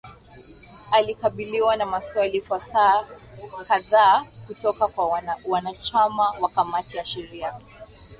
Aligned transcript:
alikabiliwa 0.91 1.75
na 1.75 1.85
maswali 1.85 2.41
kwa 2.41 2.61
saa 2.61 3.05
kadhaa 3.67 4.25
kutoka 4.47 4.87
kwa 4.87 5.21
wanachama 5.49 6.29
wa 6.41 6.49
kamati 6.49 6.97
ya 6.97 7.05
sheria 7.05 7.53